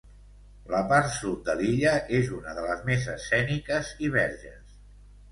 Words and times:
La 0.69 0.77
part 0.91 1.09
sud 1.17 1.43
de 1.49 1.53
l'illa 1.59 1.91
és 2.19 2.31
una 2.37 2.53
de 2.59 2.63
les 2.67 2.81
més 2.87 3.05
escèniques 3.13 3.91
i 4.07 4.09
verges. 4.17 4.73